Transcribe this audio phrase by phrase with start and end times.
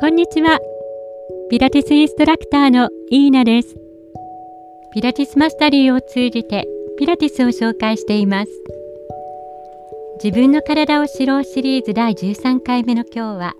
[0.00, 0.60] こんにちは。
[1.50, 3.74] ピラティスインストラクターのイーナです。
[4.92, 8.50] ピラティスマスタリーを通じてピラティスを紹介しています。
[10.22, 13.54] 自分の体を知ろうシリーズ第13回目の今日は、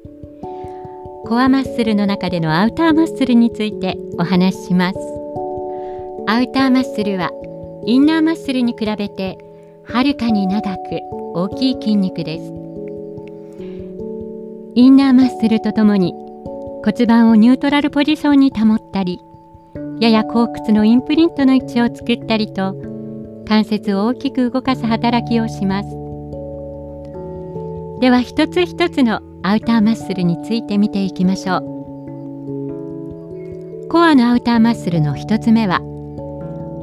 [1.25, 4.99] コアマッスルの中でのアウターマッスルについてお話しします。
[6.29, 7.33] アウターマッスルは
[7.85, 9.39] インナーマッスルに比べて
[9.83, 11.01] はるかに長く
[11.35, 12.53] 大きい筋肉です。
[14.75, 16.15] インナーマッスルとともに
[16.85, 19.21] 骨盤をニュートラルポジションに保ったり
[20.01, 22.75] やや後屈のインプリントの位置を作ったりと
[23.49, 25.89] 関節を大きく動かす働きをします。
[28.01, 31.63] では一つ一つのアウターマッスルについて見ていきましょう。
[33.89, 35.81] コアのアウターマッスルの一つ目は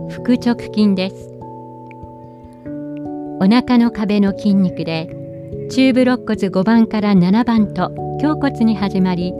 [0.09, 1.31] 腹直筋です。
[3.39, 5.07] お腹の壁の筋肉で
[5.71, 7.91] 中部肋骨5番から7番と
[8.21, 9.33] 胸骨に始まり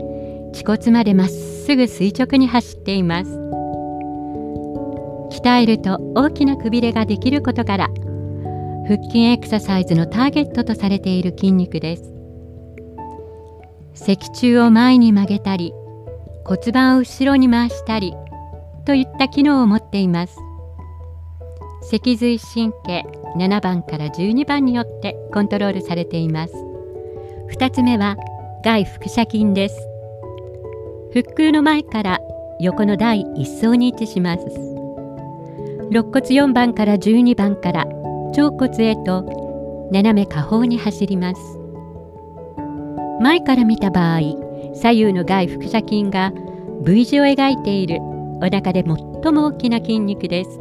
[0.56, 3.30] 恥骨までまっすぐ垂直に走っています。
[5.30, 7.90] 鍛えると大きなくびれができることから
[8.88, 12.14] 腹筋エクササイズのターゲットとされている筋肉です。
[13.92, 15.74] 脊柱を前に曲げたり
[16.46, 18.14] 骨盤を後ろに回したり
[18.86, 20.38] といった機能を持っています。
[21.82, 23.04] 脊髄神経
[23.36, 26.54] 7番から12番によってコントロールされています。
[27.52, 28.16] 2つ目は
[28.64, 29.95] 外腹斜筋です。
[31.16, 32.20] 腹腔の前から
[32.60, 34.44] 横の第1層に位置します。
[35.88, 41.40] 肋骨4番から12番から腸骨へと斜め下方に走ります。
[43.22, 44.20] 前から見た場合
[44.74, 46.34] 左右の外腹斜筋が
[46.84, 47.96] V 字を描いている。
[48.02, 50.60] お腹で最も大きな筋肉です。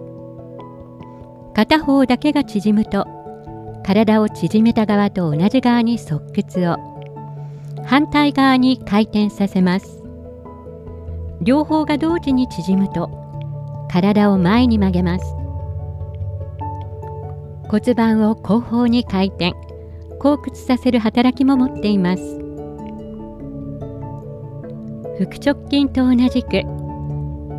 [1.54, 3.06] 片方だけが縮むと
[3.86, 6.78] 体を縮めた側と同じ側に側屈を。
[7.84, 10.05] 反対側に回転させます。
[11.46, 13.10] 両方が同時に縮むと
[13.90, 15.26] 体を前に曲げます。
[17.70, 19.54] 骨盤を後方に回転。
[20.20, 22.24] 後屈させる働きも持っています。
[25.20, 26.64] 腹直筋と同じく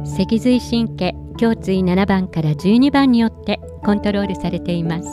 [0.04, 5.08] 脊髄神経胸椎7番から12番によってコントロールされています。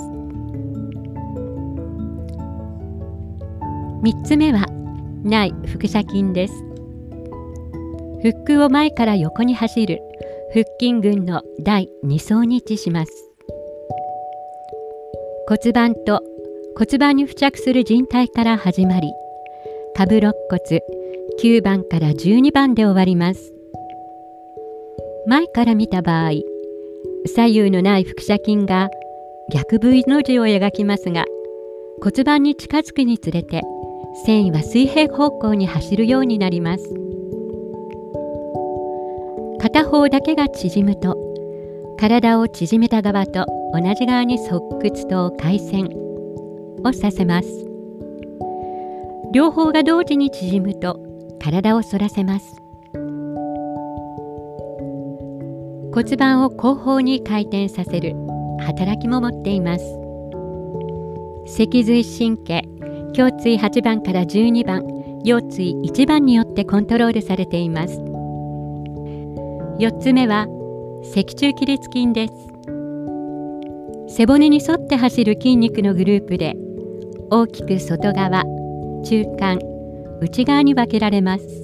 [4.01, 4.65] 3つ目は
[5.23, 6.72] 内腹斜筋です。
[8.23, 10.01] 腹腔を前から横に走る。
[10.53, 13.11] 腹筋群の第2層に位置します。
[15.47, 16.21] 骨盤と
[16.77, 19.11] 骨盤に付着する靭帯から始まり
[19.95, 20.83] 下部肋骨
[21.41, 23.51] 9番から12番で終わります。
[25.25, 26.33] 前から見た場合
[27.25, 28.89] 左右のない腹斜筋が
[29.51, 31.25] 逆 V の字を描きますが
[32.01, 33.61] 骨盤に近づくにつれて
[34.25, 37.12] 繊維は水平方向に走るようになります。
[39.73, 41.17] 片方だけが縮むと
[41.99, 45.89] 体を縮めた側と同じ側に側屈と回旋
[46.83, 47.47] をさせます。
[49.33, 50.99] 両方が同時に縮むと
[51.41, 52.61] 体を反らせます。
[55.91, 58.13] 骨盤を後方に回転させる
[58.59, 59.85] 働きも持っています。
[61.47, 62.61] 脊髄神経
[63.17, 64.83] 胸椎8番から12番
[65.23, 68.12] 腰椎1番によってコントロールされています。
[69.79, 70.45] 4つ目は
[71.03, 72.33] 脊柱起立筋です。
[74.15, 76.55] 背骨に沿って走る筋肉のグループで
[77.31, 78.43] 大きく外側
[79.03, 79.59] 中間
[80.21, 81.63] 内側に分けられます。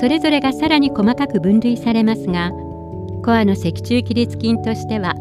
[0.00, 2.50] それぞれがさらに細かく分類されますが
[3.24, 5.14] コアの脊柱起立筋としては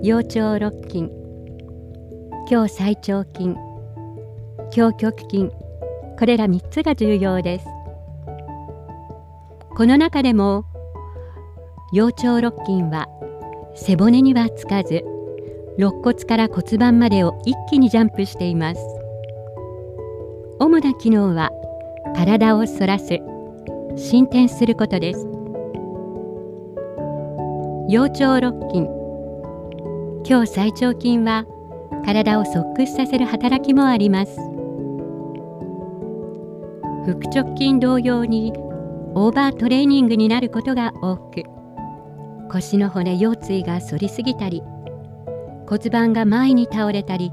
[0.00, 1.10] 腰腸肋筋
[2.48, 3.56] 胸最腸筋
[4.76, 5.50] 胸極筋
[6.16, 7.75] これら3つが重要です。
[9.76, 10.64] この中でも
[11.92, 13.08] 腰腸肋筋は
[13.74, 15.04] 背骨にはつかず
[15.76, 18.80] 肋骨から骨盤までを一気にジャンプしています。
[20.58, 21.50] 主な機能は
[22.14, 23.18] 体を反らす
[23.96, 25.26] 進展することです。
[27.90, 28.88] 腰腸肋筋
[30.26, 31.44] 今日最腸筋は
[32.02, 34.40] 体を側屈させる働きもあります。
[37.04, 38.54] 腹直筋同様に
[39.18, 41.44] オーバートレーニングになることが多く
[42.50, 44.62] 腰の骨腰椎が反りすぎたり
[45.66, 47.32] 骨盤が前に倒れたり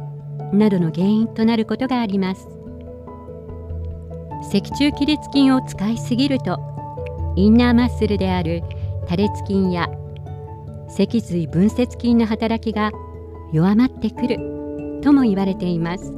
[0.54, 2.48] などの原因となることがあります。
[4.50, 6.58] 脊柱起立筋を使いすぎると
[7.36, 8.64] インナーマッスルである
[9.06, 9.90] 多裂筋や
[10.88, 12.92] 脊髄分節筋の働きが
[13.52, 14.38] 弱まってくる
[15.02, 16.14] とも言われています。